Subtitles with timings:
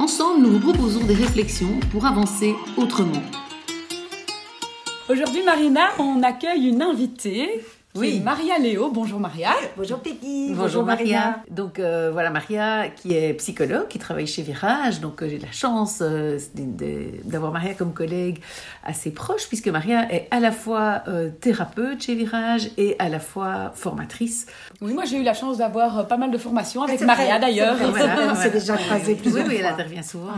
[0.00, 3.20] Ensemble, nous vous proposons des réflexions pour avancer autrement.
[5.10, 7.60] Aujourd'hui, Marina, on accueille une invitée
[7.96, 8.20] oui.
[8.20, 8.90] Maria Léo.
[8.92, 9.50] Bonjour Maria.
[9.76, 10.54] Bonjour Peggy.
[10.54, 11.42] Bonjour, Maria.
[11.50, 15.00] Donc euh, voilà Maria qui est psychologue, qui travaille chez Virage.
[15.00, 16.38] Donc euh, j'ai la chance euh,
[17.24, 18.38] d'avoir Maria comme collègue
[18.84, 21.02] assez proche puisque Maria est à la fois
[21.40, 24.46] thérapeute chez Virage et à la fois formatrice.
[24.80, 27.76] Oui, moi j'ai eu la chance d'avoir pas mal de formations avec Maria d'ailleurs.
[27.80, 30.30] On s'est déjà croisé plusieurs oui, oui, elle intervient souvent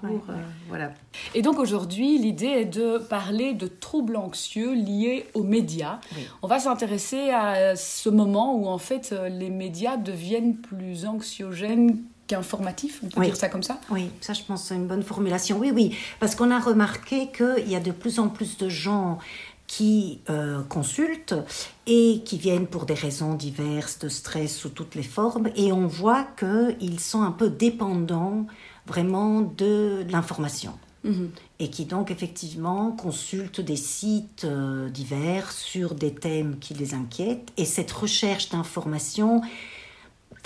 [0.00, 0.24] cours.
[0.68, 0.90] voilà.
[1.34, 6.00] Et donc aujourd'hui l'idée est de parler de troubles anxieux liés aux médias.
[6.42, 6.95] On va s'intéresser
[7.30, 13.24] à ce moment où en fait euh, les médias deviennent plus anxiogènes qu'informatifs, on peut
[13.24, 13.78] dire ça comme ça?
[13.90, 15.58] Oui, ça je pense c'est une bonne formulation.
[15.58, 19.18] Oui, oui, parce qu'on a remarqué qu'il y a de plus en plus de gens
[19.66, 21.34] qui euh, consultent
[21.86, 25.86] et qui viennent pour des raisons diverses, de stress sous toutes les formes, et on
[25.86, 28.46] voit qu'ils sont un peu dépendants
[28.86, 30.72] vraiment de l'information.
[31.06, 31.30] Mhm.
[31.60, 37.48] Et qui donc effectivement consultent des sites euh, divers sur des thèmes qui les inquiètent.
[37.56, 39.40] Et cette recherche d'information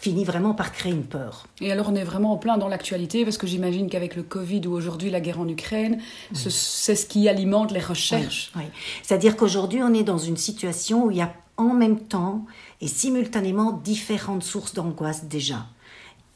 [0.00, 1.47] finit vraiment par créer une peur.
[1.61, 4.67] Et alors on est vraiment en plein dans l'actualité parce que j'imagine qu'avec le Covid
[4.67, 6.00] ou aujourd'hui la guerre en Ukraine,
[6.33, 8.50] c'est ce qui alimente les recherches.
[8.56, 8.62] Oui,
[9.02, 12.47] C'est-à-dire qu'aujourd'hui on est dans une situation où il y a en même temps
[12.80, 15.67] et simultanément différentes sources d'angoisse déjà.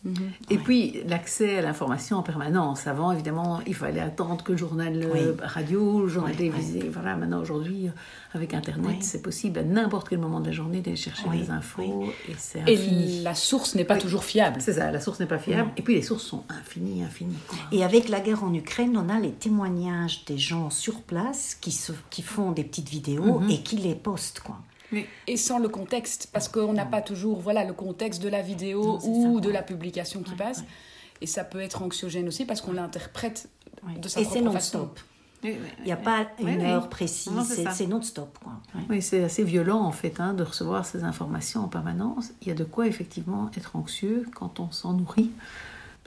[0.05, 0.14] Mhm.
[0.50, 2.86] Et puis l'accès à l'information en permanence.
[2.86, 6.88] Avant, évidemment, il fallait attendre que le journal euh, radio, le journal télévisé.
[6.92, 7.91] Voilà, maintenant aujourd'hui, euh,
[8.34, 12.04] avec Internet, c'est possible à n'importe quel moment de la journée d'aller chercher des infos.
[12.28, 14.60] Et c'est Et la source n'est pas toujours fiable.
[14.60, 15.70] C'est ça, la source n'est pas fiable.
[15.76, 17.37] Et puis les sources sont infinies, infinies.
[17.72, 21.72] Et avec la guerre en Ukraine, on a les témoignages des gens sur place qui,
[21.72, 23.50] se, qui font des petites vidéos mhm.
[23.50, 24.59] et qui les postent, quoi.
[25.27, 28.99] Et sans le contexte, parce qu'on n'a pas toujours voilà, le contexte de la vidéo
[29.03, 30.65] ou de la publication qui passe.
[31.21, 33.49] Et ça peut être anxiogène aussi parce qu'on l'interprète
[34.00, 34.91] de sa et propre façon.
[35.43, 37.32] Il n'y a pas une heure précise,
[37.72, 38.38] c'est non-stop.
[38.88, 42.31] Oui, c'est assez violent en fait hein, de recevoir ces informations en permanence.
[42.43, 45.31] Il y a de quoi effectivement être anxieux quand on s'en nourrit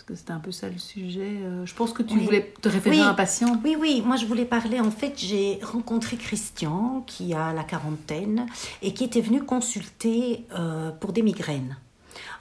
[0.05, 1.37] que c'était un peu ça le sujet.
[1.41, 3.59] Euh, je pense que tu voulais te référer à un patient.
[3.63, 4.79] Oui, oui, moi je voulais parler.
[4.79, 8.45] En fait, j'ai rencontré Christian qui a la quarantaine
[8.81, 11.77] et qui était venu consulter euh, pour des migraines.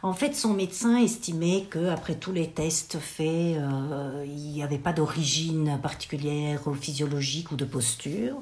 [0.02, 4.78] En fait, son médecin estimait que après tous les tests faits, euh, il n'y avait
[4.78, 8.38] pas d'origine particulière physiologique ou de posture.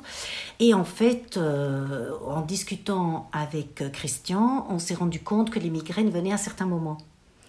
[0.61, 6.33] Et en fait, en discutant avec Christian, on s'est rendu compte que les migraines venaient
[6.33, 6.99] à certains moments.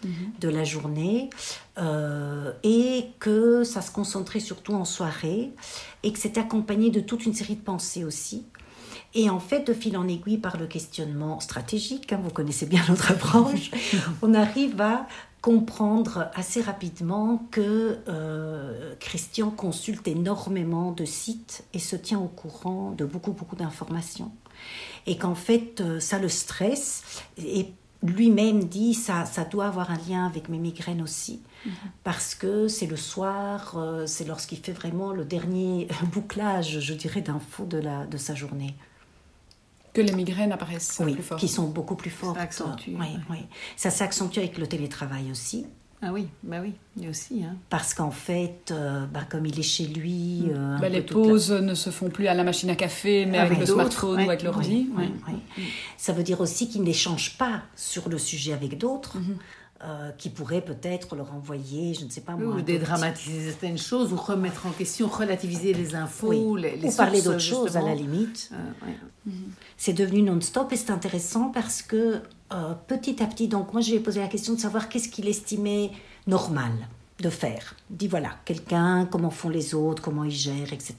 [0.05, 0.31] Mhm.
[0.39, 1.29] de la journée
[1.77, 5.51] euh, et que ça se concentrait surtout en soirée
[6.03, 8.45] et que c'était accompagné de toute une série de pensées aussi.
[9.13, 12.83] Et en fait, de fil en aiguille par le questionnement stratégique, hein, vous connaissez bien
[12.89, 13.71] notre approche,
[14.21, 15.07] on arrive à
[15.41, 22.91] comprendre assez rapidement que euh, Christian consulte énormément de sites et se tient au courant
[22.91, 24.31] de beaucoup, beaucoup d'informations.
[25.05, 27.03] Et qu'en fait, euh, ça le stresse.
[27.37, 27.67] Et
[28.05, 31.73] lui-même dit ça, ça doit avoir un lien avec mes migraines aussi, mhm.
[32.03, 37.21] parce que c'est le soir, euh, c'est lorsqu'il fait vraiment le dernier bouclage, je dirais,
[37.21, 38.75] d'infos de, la, de sa journée.
[39.93, 41.37] Que les migraines apparaissent oui, plus fort.
[41.37, 42.37] qui sont beaucoup plus fortes.
[42.51, 43.45] Ça Oui, oui.
[43.77, 45.65] Ça s'accentue avec le télétravail aussi.
[46.07, 47.43] Ah oui, bah oui, il aussi.
[47.43, 47.55] Hein.
[47.71, 50.43] Parce qu'en fait, euh, bah, comme il est chez lui.
[50.43, 50.51] Mm.
[50.53, 53.57] Euh, bah, les pauses ne se font plus à la machine à café, mais avec,
[53.57, 54.87] le smartphone ou avec l'ordi.
[55.97, 59.17] Ça veut dire aussi qu'il n'échange pas sur le sujet avec d'autres.
[59.17, 59.37] Mm-hmm.
[59.83, 62.55] Euh, qui pourraient peut-être leur envoyer, je ne sais pas moi.
[62.55, 67.39] Ou dédramatiser certaines choses, ou remettre en question, relativiser les infos, les, ou parler d'autres
[67.39, 68.51] choses à la limite.
[69.27, 69.31] Mm-hmm.
[69.75, 72.21] C'est devenu non-stop et c'est intéressant parce que
[72.53, 75.09] euh, petit à petit, donc moi je lui ai posé la question de savoir qu'est-ce
[75.09, 75.91] qu'il estimait
[76.27, 76.71] normal
[77.19, 77.75] de faire.
[77.89, 80.95] Il dit voilà, quelqu'un, comment font les autres, comment ils gèrent, etc.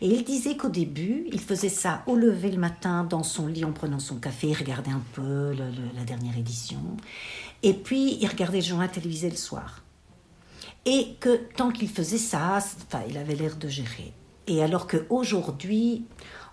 [0.00, 3.64] Et il disait qu'au début, il faisait ça au lever le matin dans son lit
[3.64, 6.80] en prenant son café, il regardait un peu la dernière édition.
[7.62, 9.82] Et puis il regardait le journal télévisé le soir.
[10.84, 14.12] Et que tant qu'il faisait ça, enfin, il avait l'air de gérer.
[14.48, 16.04] Et alors qu'aujourd'hui,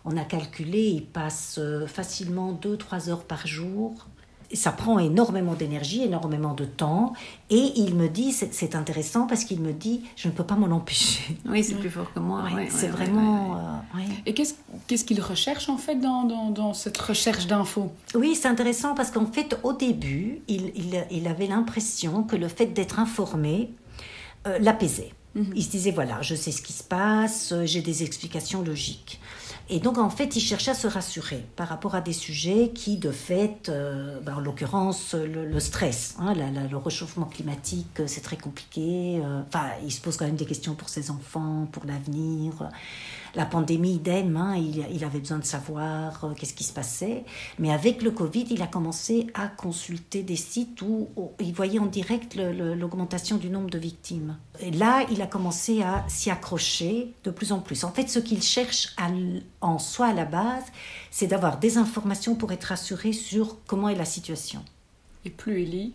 [0.06, 4.08] on a calculé, il passe euh, facilement 2-3 heures par jour
[4.54, 7.14] ça prend énormément d'énergie, énormément de temps.
[7.50, 10.76] Et il me dit, c'est intéressant parce qu'il me dit, je ne peux pas m'en
[10.76, 11.38] empêcher.
[11.46, 12.44] Oui, c'est plus fort que moi.
[12.70, 13.56] c'est vraiment.
[13.96, 17.92] Euh, et qu'est-ce qu'il recherche en fait dans, dans, cette recherche d'infos?
[18.14, 22.48] Oui, c'est intéressant parce qu'en fait, au début, il, il, il avait l'impression que le
[22.48, 23.72] fait d'être informé
[24.48, 25.12] euh, l'apaisait.
[25.36, 25.54] Mhm.
[25.56, 29.20] Il se disait, voilà, je sais ce qui se passe, j'ai des explications logiques.
[29.72, 32.98] Et donc, en fait, il cherchait à se rassurer par rapport à des sujets qui,
[32.98, 39.22] de fait, euh, ben, en l'occurrence, le, stress, hein, le réchauffement climatique, c'est très compliqué.
[39.24, 42.54] Euh, enfin, il se pose quand même des questions pour ses enfants, pour l'avenir.
[43.36, 47.24] La pandémie, idem, hein, il, avait besoin de savoir euh, qu'est-ce qui se passait.
[47.58, 51.10] Mais avec le Covid, il a commencé à consulter des sites où,
[51.40, 54.38] il voyait en direct l'augmentation du nombre de victimes.
[54.60, 57.84] Et là, il a commencé à s'y accrocher de plus en plus.
[57.84, 58.96] En fait, ce qu'il cherche
[59.62, 60.64] en soi à la base,
[61.12, 64.64] c'est d'avoir des informations pour être rassuré sur comment est la situation.
[65.26, 65.94] Et plus il lit,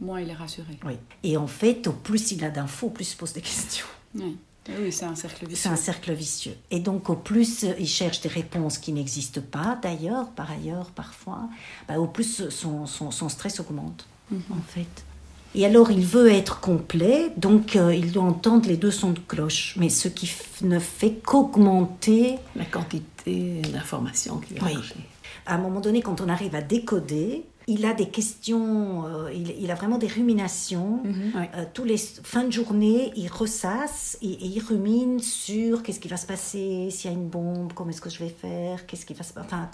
[0.00, 0.78] moins il est rassuré.
[0.84, 0.94] Oui.
[1.22, 3.86] Et en fait, au plus il a d'infos, au plus il se pose des questions.
[4.14, 4.36] Oui.
[4.68, 5.62] Ah oui, c'est un cercle vicieux.
[5.62, 6.56] C'est un cercle vicieux.
[6.70, 11.48] Et donc, au plus il cherche des réponses qui n'existent pas, d'ailleurs, par ailleurs, parfois,
[11.86, 14.42] bah, au plus son, son, stress augmente, mhm.
[14.50, 15.04] en fait.
[15.54, 19.20] Et alors, il veut être complet, donc euh, il doit entendre les deux sons de
[19.20, 20.32] cloche, mais ce qui
[20.62, 24.76] ne fait qu'augmenter la quantité d'informations qu'il va oui.
[25.46, 29.70] À un moment donné, quand on arrive à décoder, il a des questions, euh, il,
[29.70, 31.00] a vraiment des ruminations.
[31.04, 31.32] Mhm.
[31.36, 36.16] Euh, tous les fins de journée, il ressasse et, il rumine sur qu'est-ce qui va
[36.16, 39.14] se passer s'il y a une bombe, comment est-ce que je vais faire, qu'est-ce qui
[39.14, 39.70] va se enfin,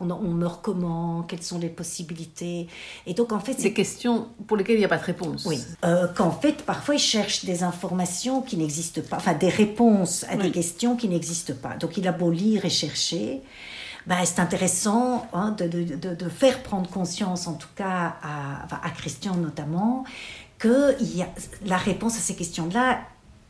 [0.00, 2.68] on, meurt comment, quelles sont les possibilités.
[3.06, 5.44] Et donc en fait, des questions pour lesquelles il n'y a pas de réponse.
[5.46, 5.58] Oui.
[5.84, 10.36] Euh, qu'en fait, parfois, il cherche des informations qui n'existent pas, enfin des réponses à
[10.36, 11.76] des questions qui n'existent pas.
[11.76, 13.42] Donc il a beau lire et chercher.
[14.06, 18.90] Ben, c'est intéressant hein, de, de, de, faire prendre conscience, en tout cas à, à
[18.90, 20.04] Christian notamment,
[20.58, 21.28] que y a,
[21.66, 23.00] la réponse à ces questions-là,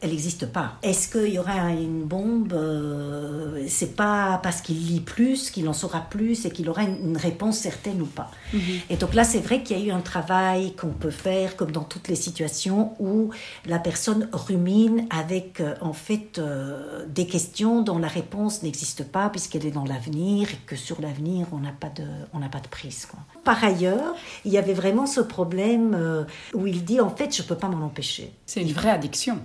[0.00, 0.78] elle n'existe pas.
[0.82, 5.74] Est-ce qu'il y aura une bombe euh, C'est pas parce qu'il lit plus qu'il en
[5.74, 8.30] saura plus et qu'il aura une, réponse certaine ou pas.
[8.54, 8.60] Mhm.
[8.88, 11.70] Et donc là, c'est vrai qu'il y a eu un travail qu'on peut faire, comme
[11.70, 13.30] dans toutes les situations où
[13.66, 19.28] la personne rumine avec euh, en fait euh, des questions dont la réponse n'existe pas
[19.28, 22.60] puisqu'elle est dans l'avenir et que sur l'avenir on n'a pas de on n'a pas
[22.60, 23.06] de prise.
[23.06, 23.20] Quoi.
[23.44, 24.14] Par ailleurs,
[24.46, 27.84] il y avait vraiment ce problème où il dit en fait je peux pas m'en
[27.84, 28.32] empêcher.
[28.46, 29.40] C'est une vraie addiction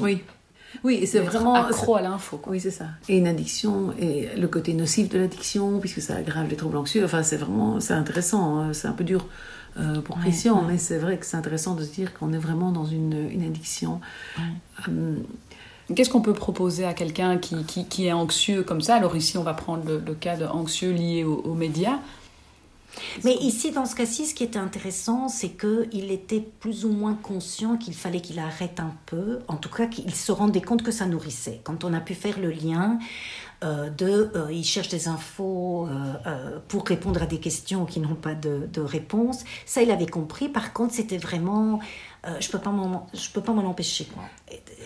[0.00, 0.22] oui.
[0.82, 1.06] oui.
[1.06, 2.40] c'est vraiment accro à l'info.
[2.46, 2.86] Oui, c'est ça.
[3.08, 7.04] Et une addiction, et le côté nocif de l'addiction, puisque ça aggrave les troubles anxieux.
[7.04, 8.58] Enfin, c'est vraiment, c'est intéressant.
[8.58, 8.72] Hein.
[8.72, 9.26] C'est un peu dur
[9.78, 12.70] euh, pour Christian, mais c'est vrai que c'est intéressant de se dire qu'on est vraiment
[12.70, 14.00] dans une, une addiction.
[14.88, 15.16] Euh,
[15.94, 18.94] Qu'est-ce qu'on peut proposer à quelqu'un qui, qui, qui, est anxieux comme ça?
[18.94, 21.98] Alors ici, on va prendre le, cas de anxieux lié aux médias.
[23.24, 27.14] Mais ici, dans ce cas-ci, ce qui était intéressant, c'est qu'il était plus ou moins
[27.14, 30.92] conscient qu'il fallait qu'il arrête un peu, en tout cas qu'il se rendait compte que
[30.92, 31.60] ça nourrissait.
[31.64, 32.98] Quand on a pu faire le lien
[33.64, 38.14] euh, de, euh, il cherche des infos euh, pour répondre à des questions qui n'ont
[38.14, 40.48] pas de, réponse, ça il avait compris.
[40.48, 41.80] Par contre, c'était vraiment
[42.40, 44.06] je peux peux pas m'en empêcher.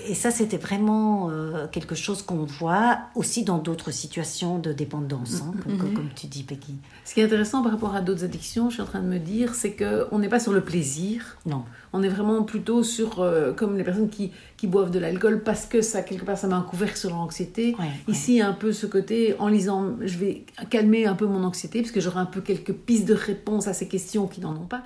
[0.07, 5.43] Et, ça, c'était vraiment euh, quelque chose qu'on voit aussi dans d'autres situations de dépendance,
[5.43, 5.95] hein, comme, mm-hmm.
[5.95, 6.77] comme, tu dis, Peggy.
[7.05, 9.19] Ce qui est intéressant par rapport à d'autres addictions, je suis en train de me
[9.19, 11.39] dire, c'est qu'on n'est pas sur le plaisir.
[11.47, 11.65] Non.
[11.93, 15.67] On est vraiment plutôt sur, euh, comme les personnes qui, qui boivent de l'alcool parce
[15.67, 17.77] que ça, quelque part, ça met un couvercle sur l'anxiété.
[18.09, 21.93] Ici, un peu ce côté, en lisant, je vais calmer un peu mon anxiété, parce
[21.93, 24.83] que j'aurai un peu quelques pistes de réponse à ces questions qui n'en ont pas.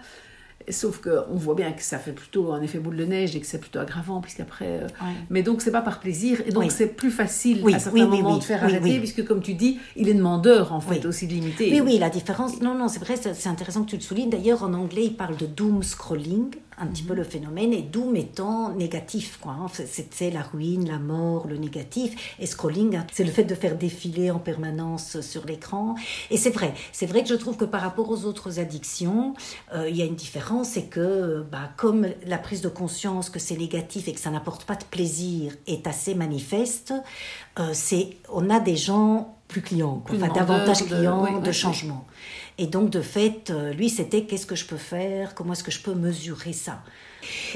[0.70, 3.46] Sauf qu'on voit bien que ça fait plutôt un effet boule de neige et que
[3.46, 4.80] c'est plutôt aggravant, puisqu'après.
[4.82, 4.88] Euh,
[5.30, 6.42] mais donc, c'est pas par plaisir.
[6.46, 9.78] Et donc, c'est plus facile à certains moments de faire arrêter, puisque, comme tu dis,
[9.96, 11.70] il est demandeur, en fait, aussi de limiter.
[11.72, 12.60] Oui, oui, la différence.
[12.60, 14.30] Non, non, c'est vrai, c'est intéressant que tu le soulignes.
[14.30, 16.50] D'ailleurs, en anglais, il parle de doom scrolling
[16.82, 19.38] un petit peu le phénomène, et doom étant négatif.
[19.40, 19.66] Quoi, hein.
[19.70, 22.36] C'est la ruine, la mort, le négatif.
[22.38, 25.94] Et scrolling, hein, c'est le fait de faire défiler en permanence sur l'écran.
[26.30, 29.34] Et c'est vrai, c'est vrai que je trouve que par rapport aux autres addictions,
[29.74, 33.38] euh, il y a une différence, c'est que bah, comme la prise de conscience que
[33.38, 36.92] c'est négatif et que ça n'apporte pas de plaisir est assez manifeste,
[37.58, 42.06] euh, c'est on a des gens plus clients, enfin davantage clients de, changement.
[42.58, 45.70] Et donc, de fait, euh, lui, c'était qu'est-ce que je peux faire Comment est-ce que
[45.70, 46.82] je peux mesurer ça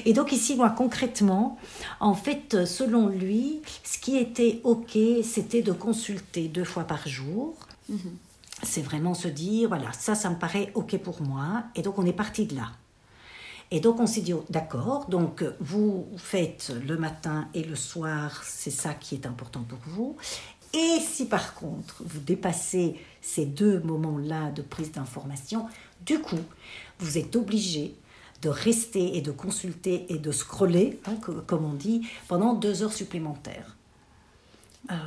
[0.05, 1.59] Et donc, ici, moi, concrètement,
[2.01, 7.55] en fait, selon lui, ce qui était OK, c'était de consulter deux fois par jour.
[7.89, 8.17] Mhm.
[8.63, 11.65] C'est vraiment se dire, voilà, ça, ça me paraît OK pour moi.
[11.75, 12.69] Et donc, on est parti de là.
[13.73, 18.43] Et donc on s'est dit, oh, d'accord, donc vous faites le matin et le soir,
[18.45, 20.17] c'est ça qui est important pour vous.
[20.77, 25.67] Et si par contre vous dépassez ces deux moments-là de prise d'information,
[26.05, 26.39] Du coup,
[26.99, 27.95] vous êtes obligé
[28.43, 32.83] de rester et de consulter et de scroller, hein, co- comme on dit, pendant deux
[32.83, 33.77] heures supplémentaires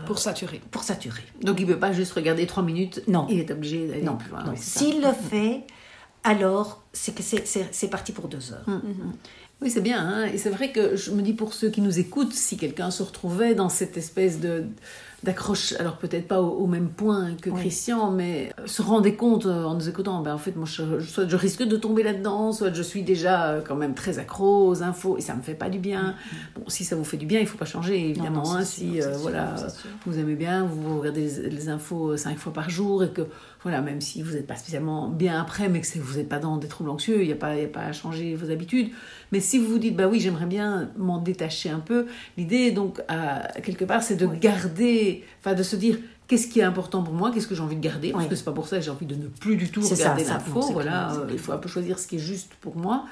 [0.07, 0.59] Pour saturer.
[0.71, 1.21] pour saturer.
[1.43, 3.01] Donc il ne peut pas juste regarder trois minutes.
[3.07, 3.27] Non.
[3.29, 4.43] Il est obligé d'aller Non, plus loin.
[4.55, 5.63] S'il le fait,
[6.23, 8.65] alors c'est que c'est- c'est c'est parti pour deux heures.
[9.61, 9.99] Oui, c'est bien.
[10.07, 10.25] hein.
[10.33, 13.03] Et c'est vrai que je me dis pour ceux qui nous écoutent, si quelqu'un se
[13.03, 14.63] retrouvait dans cette espèce de
[15.21, 17.59] d'accroche, alors peut-être pas au, au même point que Oui.
[17.59, 21.01] Christian, mais euh, se rendait compte euh, en nous écoutant, ben en fait, moi, je,
[21.01, 24.69] soit je risque de tomber là-dedans, soit je suis déjà euh, quand même très accro
[24.69, 26.15] aux infos et ça me fait pas du bien.
[26.55, 28.43] Bon, si ça vous fait du bien, il faut pas changer, évidemment.
[28.43, 28.63] non, hein.
[28.63, 29.55] si euh, voilà,
[30.05, 33.23] vous aimez bien, vous regardez les, les infos cinq fois par jour et que
[33.63, 36.55] voilà, même si vous n'êtes pas spécialement bien après, mais que vous n'êtes pas dans
[36.55, 38.87] des troubles anxieux, il n'y a, pas- il y a pas à changer vos habitudes.
[39.31, 42.07] Mais si vous vous dites, bah oui, j'aimerais bien m'en détacher un peu,
[42.37, 44.37] l'idée, donc, à, quelque part, c'est de Oui.
[44.39, 47.75] garder, enfin, de se dire, qu'est-ce qui est important pour moi, qu'est-ce que j'ai envie
[47.75, 48.29] de garder, parce Oui.
[48.29, 50.33] que c'est pas pour ça que j'ai envie de ne plus du tout regarder ça,
[50.33, 53.05] l'info, voilà, il faut un peu choisir ce qui est juste pour moi.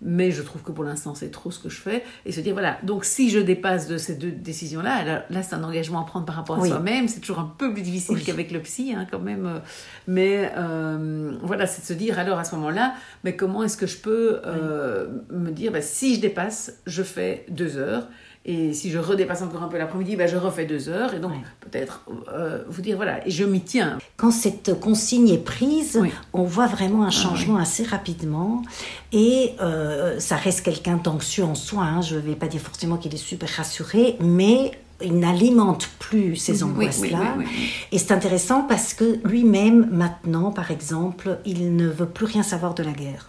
[0.00, 2.04] Mais je trouve que pour l'instant, c'est trop ce que je fais.
[2.24, 5.54] Et se dire, voilà, donc si je dépasse de ces deux décisions-là, là, là, c'est
[5.56, 6.68] un engagement à prendre par rapport à Oui.
[6.68, 7.08] soi-même.
[7.08, 8.22] C'est toujours un peu plus difficile Oui.
[8.24, 9.60] qu'avec le psy, hein, quand même.
[10.06, 13.86] Mais euh, voilà, c'est de se dire, alors à ce moment-là, mais comment est-ce que
[13.88, 18.06] je peux euh, me dire, bah, si je dépasse, je fais deux heures.
[18.46, 21.12] Et si je redépasse encore un peu l'après-midi, bah, je refais deux heures.
[21.12, 21.38] Et donc, Ouais.
[21.60, 22.02] peut-être
[22.32, 23.98] euh, vous dire, voilà, et je m'y tiens.
[24.16, 26.10] Quand cette consigne est prise, Oui.
[26.32, 28.62] on voit vraiment un changement assez rapidement.
[29.12, 31.82] Et euh, ça reste quelqu'un d'anxieux en soi.
[31.84, 32.00] hein.
[32.00, 34.72] Je ne vais pas dire forcément qu'il est super rassuré, mais
[35.04, 37.34] il n'alimente plus ces oui, angoisses-là.
[37.36, 37.70] oui, oui, oui.
[37.92, 42.74] Et c'est intéressant parce que lui-même, maintenant, par exemple, il ne veut plus rien savoir
[42.74, 43.28] de la guerre.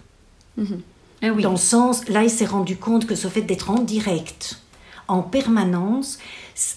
[1.22, 1.44] Eh oui.
[1.44, 4.62] Dans le sens, là, il s'est rendu compte que ce fait d'être en direct,
[5.10, 6.20] en permanence,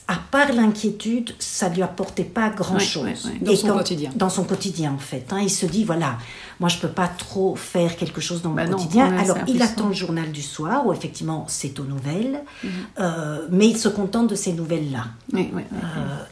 [0.08, 3.30] à part l'inquiétude, ça lui apportait pas grand-chose.
[3.40, 4.10] Dans Et son quotidien.
[4.14, 5.26] Dans son quotidien, en fait.
[5.32, 5.38] hein.
[5.42, 6.18] il se dit, voilà,
[6.60, 9.16] moi, je peux pas trop faire quelque chose dans mon Bah quotidien.
[9.18, 12.70] Alors, il attend le journal du soir, où effectivement, c'est aux nouvelles, Mhm.
[13.00, 15.06] euh, mais il se contente de ces nouvelles-là.
[15.34, 15.38] Euh,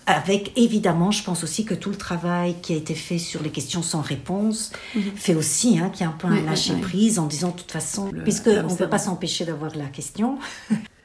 [0.07, 3.51] avec évidemment, je pense aussi que tout le travail qui a été fait sur les
[3.51, 4.71] questions sans réponse
[5.17, 6.37] fait aussi hein, qu'il y a un peu un Mhm.
[6.37, 6.81] Oui, oui, lâcher oui.
[6.81, 9.87] prise en disant de toute façon, Le- puisque on ne peut pas s'empêcher d'avoir la
[9.87, 10.39] question.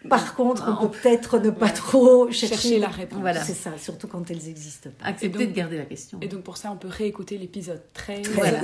[0.10, 3.20] Par contre, Ah, on peut peut-être ne pas trop chercher, Chercher la réponse.
[3.20, 3.44] Voilà.
[3.44, 5.06] C'est ça, surtout quand elles n'existent pas.
[5.08, 6.18] Accepter donc- de garder la question.
[6.22, 8.60] Et donc pour ça, on peut réécouter l'épisode 13 Voilà.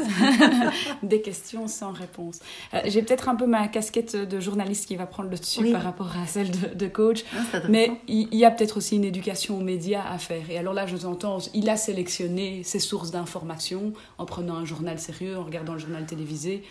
[1.04, 2.40] des questions sans réponse.
[2.74, 5.72] Euh, J'ai peut-être un peu ma casquette de journaliste qui va prendre le dessus Oui.
[5.72, 7.24] par rapport à celle de, de coach.
[7.36, 7.60] Ah.
[7.70, 10.50] Mais il il y a peut-être aussi une éducation aux médias à faire.
[10.50, 14.66] Et alors là, je vous entends, il a sélectionné ses sources d'informations en prenant un
[14.66, 16.64] journal sérieux, en regardant le journal télévisé.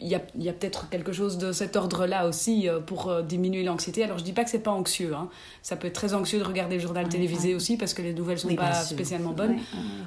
[0.00, 3.62] Il y a, a peut-être quelque chose de cet ordre-là aussi euh, pour euh, diminuer
[3.62, 4.04] l'anxiété.
[4.04, 5.14] Alors je dis pas que c'est pas anxieux.
[5.14, 5.28] hein.
[5.62, 8.38] Ça peut être très anxieux de regarder le journal télévisé aussi parce que les nouvelles
[8.38, 9.52] sont Oui, pas spécialement bonnes.
[9.52, 9.62] Ouais.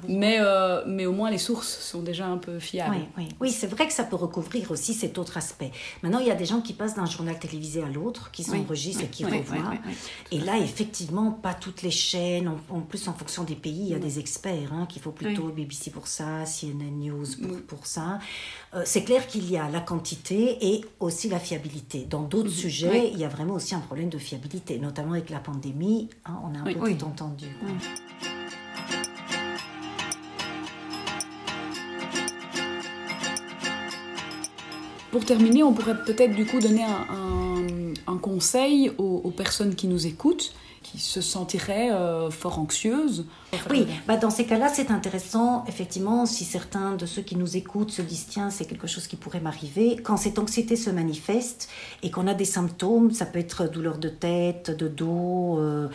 [0.08, 2.98] Mais, euh, mais au moins les sources sont déjà un peu fiables.
[3.40, 5.72] Oui, c'est vrai que ça peut recouvrir aussi cet autre aspect.
[6.02, 9.04] Maintenant, il y a des gens qui passent d'un journal télévisé à l'autre, qui s'enregistrent
[9.04, 9.72] et qui revoient.
[10.30, 12.48] Et là, effectivement, pas toutes les chaînes.
[12.48, 15.10] En, en plus, en fonction des pays, il y a des experts hein, qu'il faut
[15.12, 18.18] plutôt BBC pour ça, CNN News pour, pour ça.
[18.74, 22.06] Euh, c'est clair qu'il y a la quantité et aussi la fiabilité.
[22.08, 22.92] Dans d'autres sujets, Mhm.
[23.04, 23.10] Oui.
[23.14, 26.08] il y a vraiment aussi un problème de fiabilité, notamment avec la pandémie.
[26.26, 26.96] hein, on a un Oui, peu oui.
[26.96, 27.46] tout entendu.
[35.10, 39.74] Pour terminer, on pourrait peut-être du coup donner un, un- un conseil aux, aux personnes
[39.74, 40.52] qui nous écoutent,
[40.90, 43.24] qui se sentiraient euh, fort anxieuses.
[43.70, 47.90] Oui, bah dans ces cas-là, c'est intéressant, effectivement, si certains de ceux qui nous écoutent
[47.90, 51.68] se disent, tiens, c'est quelque chose qui pourrait m'arriver, quand cette anxiété se manifeste
[52.02, 55.88] et qu'on a des symptômes, ça peut être douleur de tête, de dos, euh,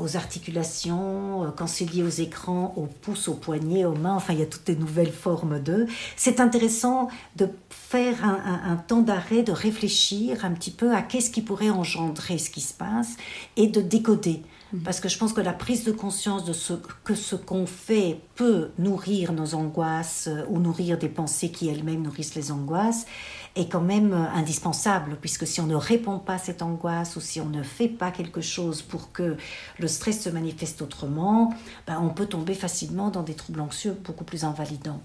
[0.00, 4.32] aux articulations, euh, quand c'est lié aux écrans, aux pouces, aux poignets, aux mains, enfin,
[4.32, 5.86] il y a toutes des nouvelles formes d'eux.
[6.16, 11.02] C'est intéressant de faire un, un- un temps d'arrêt, de réfléchir un petit peu à
[11.02, 13.16] qu'est-ce qui pourrait engendrer ce qui se passe
[13.56, 14.42] et de décoder.
[14.84, 16.72] Parce que je pense que la prise de conscience de ce
[17.04, 22.02] que ce qu'on fait peut nourrir nos angoisses euh, ou nourrir des pensées qui elles-mêmes
[22.02, 23.06] nourrissent les angoisses
[23.54, 27.20] est quand même euh, indispensable, puisque si on ne répond pas à cette angoisse ou
[27.20, 29.36] si on ne fait pas quelque chose pour que
[29.78, 31.54] le stress se manifeste autrement,
[31.86, 35.00] ben, on peut tomber facilement dans des troubles anxieux beaucoup plus invalidants.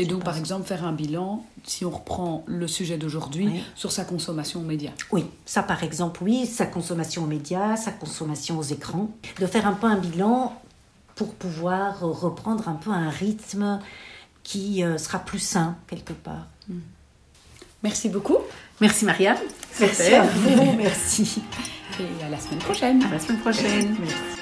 [0.00, 3.62] Et donc, par exemple, faire un bilan, si on reprend le sujet d'aujourd'hui, Oui.
[3.74, 4.92] sur sa consommation média.
[5.10, 9.66] Oui, ça par exemple, oui, sa consommation aux médias, sa consommation aux écrans, de faire
[9.66, 10.54] un peu un bilan
[11.16, 13.80] pour pouvoir reprendre un peu un rythme
[14.44, 16.46] qui euh, sera plus sain quelque part.
[17.82, 18.38] Merci beaucoup
[18.80, 19.36] Merci Maria.
[19.80, 21.42] Merci à vous, merci.
[21.98, 23.02] et à la semaine prochaine.
[23.02, 23.96] À la semaine prochaine.
[24.00, 24.37] Merci.